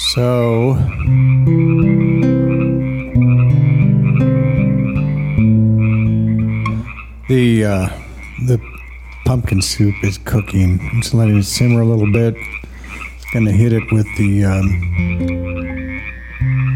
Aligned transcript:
So. 0.00 0.74
The 7.28 7.64
uh, 7.64 7.88
the 8.46 8.58
pumpkin 9.26 9.60
soup 9.60 9.94
is 10.02 10.16
cooking. 10.18 10.80
I'm 10.80 11.02
just 11.02 11.12
letting 11.12 11.38
it 11.38 11.44
simmer 11.44 11.82
a 11.82 11.84
little 11.84 12.10
bit. 12.10 12.34
It's 12.34 13.30
Gonna 13.32 13.52
hit 13.52 13.74
it 13.74 13.84
with 13.92 14.06
the 14.16 14.44
um, 14.46 14.80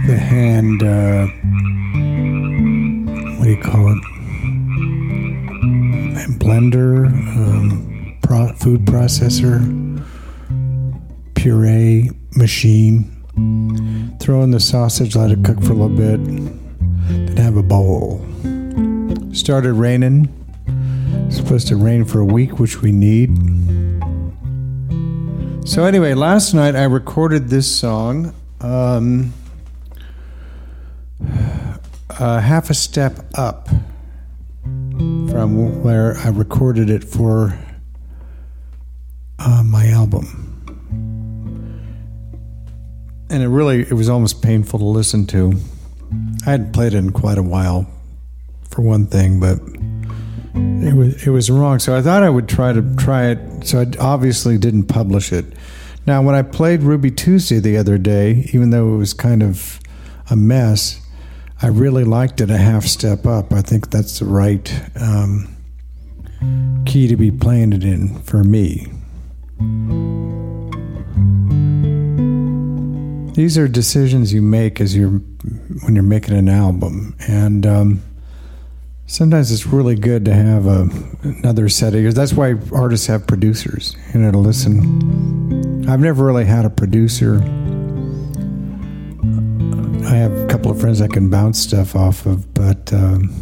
the 0.07 0.17
hand. 0.19 0.83
Uh, 0.83 1.27
what 3.39 3.45
do 3.45 3.51
you 3.51 3.61
call 3.61 3.89
it? 3.91 3.99
Blender, 6.39 7.07
um, 7.37 8.19
pro- 8.23 8.53
food 8.53 8.85
processor, 8.85 9.61
puree 11.35 12.11
machine. 12.37 13.14
Throw 14.21 14.43
in 14.43 14.51
the 14.51 14.61
sausage, 14.61 15.17
let 15.17 15.31
it 15.31 15.45
cook 15.45 15.63
for 15.63 15.73
a 15.73 15.77
little 15.77 15.89
bit. 15.89 16.25
Then 16.25 17.37
have 17.37 17.57
a 17.57 17.63
bowl. 17.63 18.25
Started 19.33 19.75
raining. 19.75 20.29
It's 21.27 21.37
supposed 21.37 21.69
to 21.69 21.77
rain 21.77 22.05
for 22.05 22.21
a 22.21 22.25
week, 22.25 22.59
which 22.59 22.81
we 22.81 22.93
need. 22.93 23.37
So 25.67 25.85
anyway, 25.85 26.15
last 26.15 26.55
night 26.55 26.77
I 26.77 26.85
recorded 26.85 27.49
this 27.49 27.67
song, 27.75 28.35
um, 28.61 29.33
uh, 32.19 32.41
half 32.41 32.71
a 32.71 32.75
step 32.75 33.19
up 33.35 33.69
from 34.63 35.83
where 35.83 36.17
I 36.19 36.29
recorded 36.29 36.91
it 36.91 37.03
for 37.03 37.59
uh, 39.39 39.63
my 39.65 39.89
album, 39.89 40.54
and 43.35 43.43
it 43.43 43.49
really 43.49 43.81
it 43.81 43.93
was 43.93 44.09
almost 44.09 44.43
painful 44.43 44.79
to 44.79 44.85
listen 44.85 45.27
to. 45.27 45.55
I 46.47 46.51
hadn't 46.53 46.73
played 46.73 46.95
it 46.95 46.99
in 46.99 47.11
quite 47.11 47.37
a 47.37 47.43
while, 47.43 47.87
for 48.71 48.83
one 48.83 49.07
thing, 49.07 49.41
but 49.41 49.59
it 50.55 50.95
was 50.95 51.27
it 51.27 51.31
was 51.31 51.51
wrong. 51.51 51.81
So 51.81 51.97
I 51.97 52.01
thought 52.01 52.23
I 52.23 52.31
would 52.31 52.49
try 52.49 52.73
to 52.73 52.95
try 52.97 53.27
it. 53.27 53.67
So 53.67 53.81
I 53.81 53.87
obviously 53.99 54.57
didn't 54.57 54.85
publish 54.85 55.33
it. 55.33 55.45
Now, 56.07 56.23
when 56.23 56.35
I 56.35 56.43
played 56.43 56.83
Ruby 56.83 57.11
Tuesday 57.11 57.59
the 57.59 57.77
other 57.77 57.99
day, 57.99 58.49
even 58.53 58.71
though 58.71 58.95
it 58.95 58.99
was 58.99 59.15
kind 59.15 59.43
of 59.43 59.81
a 60.31 60.37
mess, 60.37 61.01
I 61.63 61.69
really 61.69 62.05
liked 62.05 62.41
it 62.41 62.51
a 62.51 62.59
half 62.59 62.85
step 62.85 63.27
up. 63.27 63.53
I 63.53 63.63
think 63.63 63.91
that's 63.91 64.19
the 64.19 64.27
right 64.27 64.71
um, 65.01 65.57
key 66.85 67.09
to 67.09 67.17
be 67.17 67.31
playing 67.31 67.73
it 67.73 67.85
in 67.85 68.21
for 68.21 68.45
me. 68.45 68.93
These 73.35 73.59
are 73.59 73.67
decisions 73.67 74.33
you 74.33 74.43
make 74.43 74.81
as 74.81 74.97
you're 74.97 75.11
when 75.11 75.97
you're 75.97 76.05
making 76.05 76.37
an 76.37 76.49
album, 76.49 77.17
and 77.27 77.67
um, 77.67 78.03
sometimes 79.07 79.51
it's 79.51 79.67
really 79.67 79.97
good 79.97 80.25
to 80.27 80.33
have 80.33 80.67
a, 80.67 80.89
another 81.23 81.69
set 81.69 81.95
of 81.95 82.01
ears. 82.01 82.15
That's 82.15 82.33
why 82.33 82.55
artists 82.73 83.09
have 83.09 83.27
producers, 83.27 83.97
you 84.15 84.21
know, 84.21 84.31
to 84.31 84.39
listen. 84.39 85.85
I've 85.89 85.99
never 85.99 86.25
really 86.25 86.45
had 86.45 86.65
a 86.65 86.71
producer. 86.71 87.41
I 90.05 90.15
have 90.15 90.33
a 90.33 90.47
couple 90.49 90.71
of 90.71 90.81
friends 90.81 91.01
I 91.01 91.09
can 91.09 91.29
bounce 91.29 91.59
stuff 91.59 91.97
off 91.97 92.27
of, 92.27 92.55
but 92.55 92.93
um, 92.93 93.35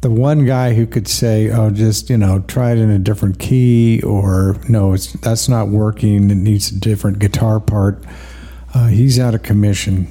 the 0.00 0.10
one 0.10 0.46
guy 0.46 0.72
who 0.72 0.86
could 0.86 1.06
say, 1.06 1.50
"Oh, 1.50 1.68
just 1.68 2.08
you 2.08 2.16
know, 2.16 2.40
try 2.48 2.72
it 2.72 2.78
in 2.78 2.88
a 2.88 2.98
different 2.98 3.38
key," 3.38 4.00
or 4.00 4.56
"No, 4.70 4.94
it's 4.94 5.12
that's 5.12 5.50
not 5.50 5.68
working. 5.68 6.30
It 6.30 6.36
needs 6.36 6.72
a 6.72 6.80
different 6.80 7.18
guitar 7.18 7.60
part." 7.60 8.02
Uh, 8.74 8.88
he's 8.88 9.18
out 9.18 9.34
of 9.34 9.42
commission. 9.42 10.06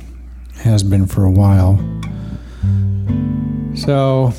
Has 0.64 0.82
been 0.82 1.06
for 1.06 1.24
a 1.24 1.30
while. 1.30 1.78
So, 3.76 4.34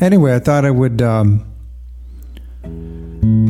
anyway, 0.00 0.34
I 0.34 0.38
thought 0.38 0.64
I 0.64 0.70
would. 0.70 1.02
Um, 1.02 1.44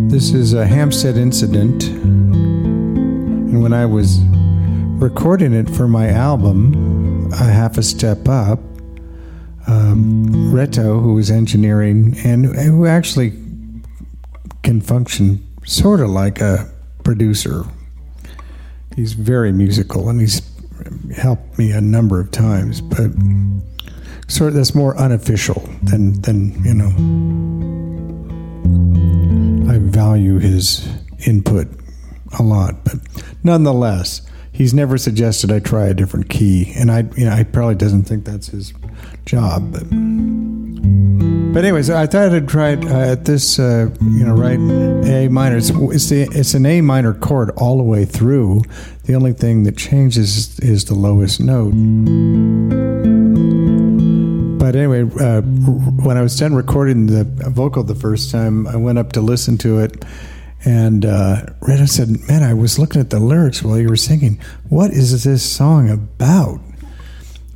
this 0.08 0.32
is 0.32 0.52
a 0.52 0.66
Hampstead 0.66 1.16
incident. 1.16 1.84
And 1.84 3.62
when 3.62 3.72
I 3.72 3.86
was 3.86 4.18
recording 5.00 5.52
it 5.52 5.70
for 5.70 5.86
my 5.86 6.08
album, 6.08 7.30
A 7.32 7.44
Half 7.44 7.78
a 7.78 7.82
Step 7.84 8.28
Up, 8.28 8.58
um, 9.68 10.26
Reto, 10.52 11.00
who 11.00 11.14
was 11.14 11.30
engineering 11.30 12.16
and 12.24 12.46
who 12.46 12.84
actually 12.86 13.32
can 14.64 14.80
function 14.80 15.46
sort 15.64 16.00
of 16.00 16.10
like 16.10 16.40
a 16.40 16.70
producer, 17.02 17.64
he's 18.96 19.12
very 19.12 19.52
musical 19.52 20.08
and 20.08 20.20
he's 20.20 20.42
helped 21.16 21.58
me 21.58 21.72
a 21.72 21.80
number 21.80 22.20
of 22.20 22.30
times, 22.30 22.80
but 22.80 23.10
sort 24.28 24.48
of 24.48 24.54
that's 24.54 24.74
more 24.74 24.96
unofficial 24.96 25.68
than 25.82 26.20
than 26.22 26.62
you 26.64 26.74
know. 26.74 26.92
I 29.72 29.78
value 29.78 30.38
his 30.38 30.88
input 31.26 31.68
a 32.38 32.42
lot, 32.42 32.84
but 32.84 32.96
nonetheless, 33.42 34.22
he's 34.52 34.74
never 34.74 34.98
suggested 34.98 35.50
I 35.50 35.60
try 35.60 35.86
a 35.86 35.94
different 35.94 36.28
key, 36.28 36.72
and 36.76 36.90
I 36.90 37.04
you 37.16 37.24
know 37.24 37.36
he 37.36 37.44
probably 37.44 37.76
doesn't 37.76 38.04
think 38.04 38.24
that's 38.24 38.48
his 38.48 38.72
job, 39.24 39.72
but. 39.72 40.33
But 41.54 41.64
anyways, 41.64 41.88
I 41.88 42.08
thought 42.08 42.32
I'd 42.32 42.48
try 42.48 42.70
it 42.70 42.84
uh, 42.84 43.12
at 43.12 43.26
this, 43.26 43.60
uh, 43.60 43.88
you 44.00 44.26
know, 44.26 44.34
right 44.34 44.58
A 44.58 45.28
minor. 45.28 45.56
It's 45.56 45.70
it's, 45.70 46.08
the, 46.08 46.22
it's 46.32 46.52
an 46.54 46.66
A 46.66 46.80
minor 46.80 47.14
chord 47.14 47.50
all 47.50 47.76
the 47.76 47.84
way 47.84 48.04
through. 48.04 48.62
The 49.04 49.14
only 49.14 49.34
thing 49.34 49.62
that 49.62 49.76
changes 49.76 50.58
is 50.58 50.86
the 50.86 50.94
lowest 50.94 51.40
note. 51.40 51.70
But 54.58 54.74
anyway, 54.74 55.02
uh, 55.20 55.42
when 55.42 56.16
I 56.16 56.22
was 56.22 56.36
done 56.36 56.56
recording 56.56 57.06
the 57.06 57.22
vocal 57.22 57.84
the 57.84 57.94
first 57.94 58.32
time, 58.32 58.66
I 58.66 58.74
went 58.74 58.98
up 58.98 59.12
to 59.12 59.20
listen 59.20 59.56
to 59.58 59.78
it, 59.78 60.04
and 60.64 61.06
uh, 61.06 61.46
Rita 61.60 61.86
said, 61.86 62.18
"Man, 62.26 62.42
I 62.42 62.52
was 62.52 62.80
looking 62.80 63.00
at 63.00 63.10
the 63.10 63.20
lyrics 63.20 63.62
while 63.62 63.78
you 63.78 63.88
were 63.88 63.96
singing. 63.96 64.40
What 64.70 64.90
is 64.90 65.22
this 65.22 65.48
song 65.48 65.88
about?" 65.88 66.58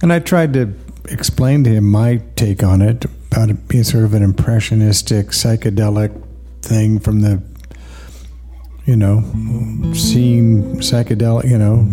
And 0.01 0.13
I 0.13 0.21
tried 0.21 0.53
to 0.53 0.73
explain 1.09 1.65
to 1.65 1.71
him 1.71 1.91
my 1.91 2.23
take 2.37 2.63
on 2.63 2.81
it 2.81 3.05
about 3.31 3.50
it 3.50 3.69
being 3.69 3.84
sort 3.84 4.05
of 4.05 4.15
an 4.15 4.22
impressionistic 4.22 5.28
psychedelic 5.28 6.25
thing 6.62 6.99
from 6.99 7.21
the 7.21 7.43
you 8.84 8.97
know 8.97 9.21
seeing 9.93 10.77
psychedelic 10.77 11.49
you 11.49 11.59
know 11.59 11.84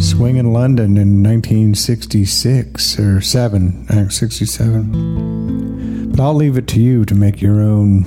swing 0.00 0.36
in 0.36 0.52
london 0.52 0.96
in 0.96 1.22
1966 1.22 2.98
or 2.98 3.20
7 3.20 3.86
uh, 3.88 4.08
67 4.08 6.10
but 6.10 6.20
i'll 6.20 6.34
leave 6.34 6.58
it 6.58 6.66
to 6.66 6.80
you 6.80 7.04
to 7.04 7.14
make 7.14 7.40
your 7.40 7.60
own 7.60 8.04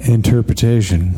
interpretation 0.00 1.14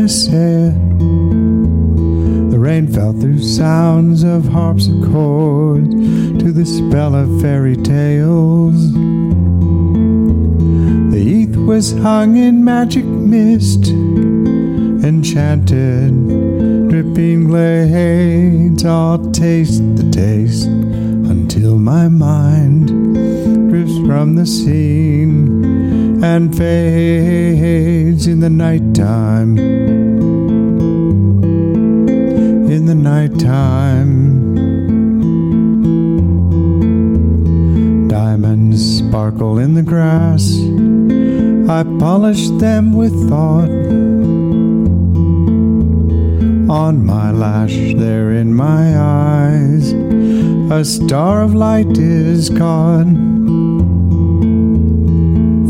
The 0.00 0.72
rain 2.58 2.86
fell 2.88 3.12
through 3.12 3.42
sounds 3.42 4.22
of 4.22 4.48
harpsichords 4.48 5.90
to 6.42 6.52
the 6.52 6.64
spell 6.64 7.14
of 7.14 7.42
fairy 7.42 7.76
tales. 7.76 8.92
The 11.10 11.20
heath 11.22 11.54
was 11.54 11.92
hung 11.92 12.36
in 12.36 12.64
magic 12.64 13.04
mist, 13.04 13.88
enchanted, 15.04 16.28
dripping 16.88 17.48
glades. 17.48 18.82
I'll 18.86 19.30
taste 19.32 19.82
the 19.96 20.10
taste 20.10 20.66
until 20.66 21.78
my 21.78 22.08
mind 22.08 22.88
drifts 23.68 23.98
from 24.06 24.34
the 24.34 24.46
scene 24.46 25.59
and 26.22 26.54
fades 26.56 28.26
in 28.26 28.40
the 28.40 28.50
nighttime. 28.50 29.56
In 32.68 32.84
the 32.84 32.94
nighttime, 32.94 34.56
diamonds 38.08 38.98
sparkle 38.98 39.58
in 39.58 39.74
the 39.74 39.82
grass. 39.82 40.56
I 41.70 41.84
polish 41.98 42.50
them 42.50 42.92
with 42.92 43.14
thought. 43.28 43.70
On 46.70 47.04
my 47.04 47.30
lash, 47.30 47.94
there 47.94 48.32
in 48.32 48.54
my 48.54 48.96
eyes, 48.98 49.92
a 50.70 50.84
star 50.84 51.42
of 51.42 51.54
light 51.54 51.96
is 51.96 52.50
caught 52.50 53.19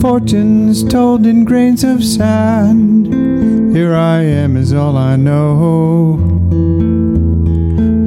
Fortunes 0.00 0.82
told 0.82 1.26
in 1.26 1.44
grains 1.44 1.84
of 1.84 2.02
sand. 2.02 3.12
Here 3.76 3.94
I 3.94 4.22
am, 4.22 4.56
is 4.56 4.72
all 4.72 4.96
I 4.96 5.16
know. 5.16 6.16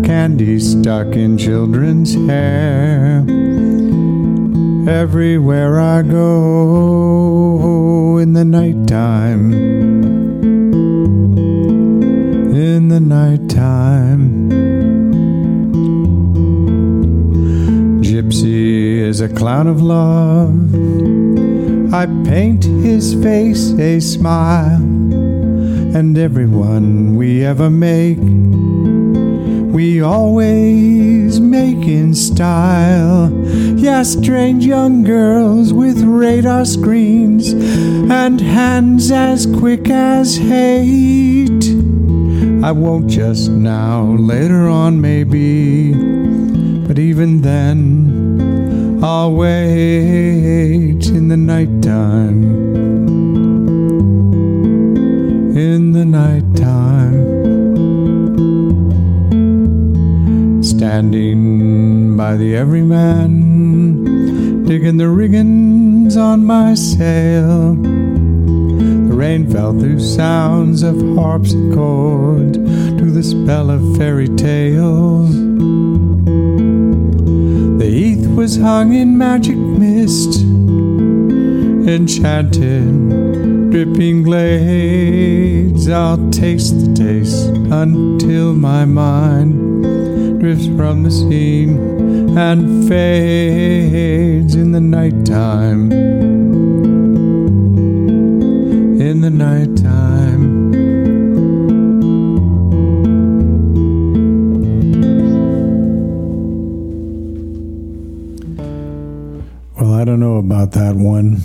Candy 0.04 0.60
stuck 0.60 1.16
in 1.16 1.38
children's 1.38 2.16
hair. 2.16 3.24
Everywhere 4.90 5.80
I 5.80 6.02
go 6.02 8.18
in 8.18 8.34
the 8.34 8.44
nighttime. 8.44 9.54
In 12.56 12.88
the 12.88 13.00
nighttime. 13.00 14.50
Gypsy 18.02 18.98
is 18.98 19.22
a 19.22 19.30
clown 19.30 19.68
of 19.68 19.80
love. 19.80 21.03
I 21.94 22.08
paint 22.26 22.64
his 22.64 23.14
face 23.14 23.72
a 23.74 24.00
smile, 24.00 24.82
and 24.82 26.18
everyone 26.18 27.16
we 27.16 27.46
ever 27.46 27.70
make, 27.70 28.18
we 29.72 30.02
always 30.02 31.40
make 31.40 31.88
in 31.88 32.16
style. 32.16 33.32
Yeah, 33.78 34.02
strange 34.02 34.66
young 34.66 35.04
girls 35.04 35.72
with 35.72 36.02
radar 36.02 36.66
screens 36.66 37.54
and 37.54 38.42
hands 38.42 39.12
as 39.12 39.46
quick 39.46 39.88
as 39.88 40.36
hate. 40.36 41.64
I 42.64 42.72
won't 42.72 43.08
just 43.08 43.52
now, 43.52 44.02
later 44.02 44.68
on, 44.68 45.00
maybe, 45.00 45.94
but 46.88 46.98
even 46.98 47.42
then, 47.44 48.23
I'll 49.06 49.34
wait 49.34 51.04
in 51.10 51.28
the 51.28 51.36
nighttime. 51.36 52.42
In 55.58 55.92
the 55.92 56.06
nighttime. 56.06 57.44
Standing 60.64 62.16
by 62.16 62.38
the 62.38 62.56
everyman, 62.56 64.06
digging 64.64 64.96
the 64.96 65.10
riggings 65.10 66.16
on 66.16 66.46
my 66.46 66.74
sail. 66.74 67.74
The 67.76 69.14
rain 69.14 69.52
fell 69.52 69.78
through 69.78 70.00
sounds 70.00 70.82
of 70.82 70.96
harpsichord 71.18 72.54
to 72.54 73.12
the 73.12 73.22
spell 73.22 73.70
of 73.70 73.98
fairy 73.98 74.30
tales. 74.30 75.73
Was 78.36 78.58
hung 78.58 78.94
in 78.94 79.18
magic 79.18 79.56
mist, 79.56 80.42
enchanted, 81.88 83.10
dripping 83.72 84.24
glades. 84.24 85.88
I'll 85.88 86.30
taste 86.32 86.80
the 86.80 86.94
taste 86.94 87.50
until 87.72 88.54
my 88.54 88.86
mind 88.86 90.40
drifts 90.40 90.66
from 90.66 91.04
the 91.04 91.12
scene 91.12 92.38
and 92.38 92.88
fades 92.90 94.56
in 94.56 94.72
the 94.72 94.82
nighttime. 94.82 95.92
In 99.00 99.22
the 99.22 99.30
nighttime. 99.30 100.83
About 110.44 110.72
that 110.74 110.96
one. 110.96 111.42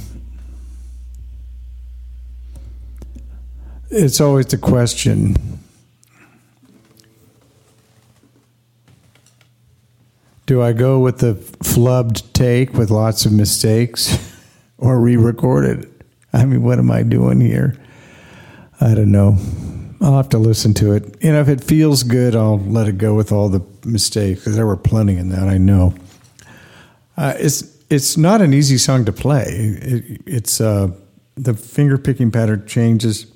It's 3.90 4.20
always 4.20 4.46
the 4.46 4.58
question. 4.58 5.36
Do 10.46 10.62
I 10.62 10.72
go 10.72 10.98
with 10.98 11.18
the 11.18 11.34
flubbed 11.34 12.32
take 12.32 12.74
with 12.74 12.90
lots 12.90 13.24
of 13.24 13.32
mistakes 13.32 14.18
or 14.78 15.00
re 15.00 15.16
record 15.16 15.64
it? 15.64 15.88
I 16.32 16.44
mean, 16.44 16.62
what 16.62 16.78
am 16.78 16.90
I 16.90 17.02
doing 17.02 17.40
here? 17.40 17.76
I 18.80 18.94
don't 18.94 19.12
know. 19.12 19.38
I'll 20.00 20.16
have 20.16 20.28
to 20.30 20.38
listen 20.38 20.74
to 20.74 20.92
it. 20.92 21.16
You 21.22 21.32
know, 21.32 21.40
if 21.40 21.48
it 21.48 21.62
feels 21.62 22.02
good, 22.02 22.36
I'll 22.36 22.58
let 22.58 22.88
it 22.88 22.98
go 22.98 23.14
with 23.14 23.32
all 23.32 23.48
the 23.48 23.64
mistakes 23.84 24.40
because 24.40 24.56
there 24.56 24.66
were 24.66 24.76
plenty 24.76 25.16
in 25.16 25.30
that. 25.30 25.48
I 25.48 25.58
know. 25.58 25.94
Uh, 27.16 27.34
it's 27.36 27.77
it's 27.90 28.16
not 28.16 28.40
an 28.42 28.52
easy 28.52 28.78
song 28.78 29.04
to 29.06 29.12
play. 29.12 29.44
It, 29.48 30.22
it's 30.26 30.60
uh, 30.60 30.90
the 31.36 31.54
finger 31.54 31.98
picking 31.98 32.30
pattern 32.30 32.66
changes 32.66 33.26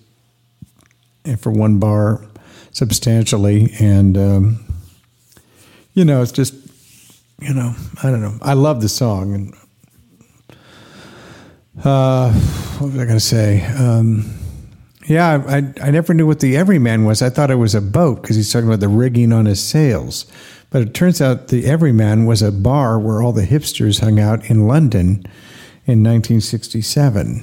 for 1.38 1.50
one 1.50 1.78
bar 1.78 2.26
substantially, 2.72 3.72
and 3.78 4.18
um, 4.18 4.64
you 5.94 6.04
know, 6.04 6.22
it's 6.22 6.32
just 6.32 6.54
you 7.40 7.54
know, 7.54 7.74
I 8.02 8.10
don't 8.10 8.20
know. 8.20 8.38
I 8.42 8.54
love 8.54 8.80
the 8.80 8.88
song, 8.88 9.34
and 9.34 9.54
uh, 11.84 12.32
what 12.32 12.92
was 12.92 13.00
I 13.00 13.04
going 13.04 13.16
to 13.16 13.20
say? 13.20 13.64
Um, 13.66 14.38
yeah, 15.08 15.42
I, 15.48 15.56
I 15.82 15.90
never 15.90 16.14
knew 16.14 16.26
what 16.26 16.40
the 16.40 16.56
Everyman 16.56 17.04
was. 17.04 17.22
I 17.22 17.30
thought 17.30 17.50
it 17.50 17.56
was 17.56 17.74
a 17.74 17.80
boat 17.80 18.22
because 18.22 18.36
he's 18.36 18.52
talking 18.52 18.68
about 18.68 18.80
the 18.80 18.88
rigging 18.88 19.32
on 19.32 19.46
his 19.46 19.60
sails. 19.60 20.26
But 20.72 20.82
it 20.82 20.94
turns 20.94 21.20
out 21.20 21.48
the 21.48 21.66
Everyman 21.66 22.24
was 22.24 22.42
a 22.42 22.50
bar 22.50 22.98
where 22.98 23.22
all 23.22 23.32
the 23.32 23.46
hipsters 23.46 24.00
hung 24.00 24.18
out 24.18 24.48
in 24.50 24.66
London 24.66 25.22
in 25.84 26.02
1967. 26.02 27.42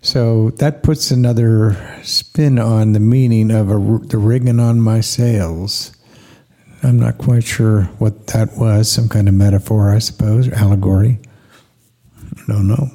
So 0.00 0.50
that 0.50 0.84
puts 0.84 1.10
another 1.10 2.00
spin 2.04 2.58
on 2.58 2.92
the 2.92 3.00
meaning 3.00 3.50
of 3.50 3.68
a, 3.68 4.06
the 4.06 4.18
rigging 4.18 4.60
on 4.60 4.80
my 4.80 5.00
sails. 5.00 5.92
I'm 6.84 7.00
not 7.00 7.18
quite 7.18 7.42
sure 7.42 7.82
what 7.98 8.28
that 8.28 8.56
was. 8.56 8.90
Some 8.90 9.08
kind 9.08 9.28
of 9.28 9.34
metaphor, 9.34 9.92
I 9.92 9.98
suppose, 9.98 10.46
or 10.46 10.54
allegory. 10.54 11.18
I 12.22 12.52
don't 12.52 12.68
know 12.68 12.90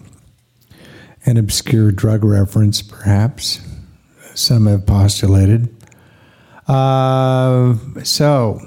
an 1.25 1.37
obscure 1.37 1.91
drug 1.91 2.23
reference, 2.23 2.81
perhaps. 2.81 3.61
Some 4.35 4.65
have 4.67 4.85
postulated. 4.85 5.73
Uh, 6.67 7.75
so, 8.03 8.59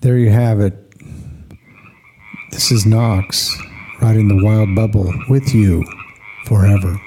there 0.00 0.16
you 0.16 0.30
have 0.30 0.60
it. 0.60 0.74
This 2.52 2.72
is 2.72 2.86
Knox 2.86 3.56
riding 4.00 4.28
the 4.28 4.42
wild 4.44 4.74
bubble 4.74 5.12
with 5.28 5.54
you 5.54 5.84
forever. 6.46 6.98